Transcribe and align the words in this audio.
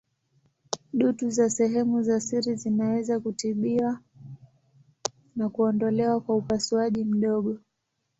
Dutu 0.93 1.29
za 1.29 1.49
sehemu 1.49 2.03
za 2.03 2.19
siri 2.21 2.55
zinaweza 2.55 3.19
kutibiwa 3.19 3.99
na 5.35 5.49
kuondolewa 5.49 6.21
kwa 6.21 6.35
upasuaji 6.35 7.03
mdogo. 7.05 7.57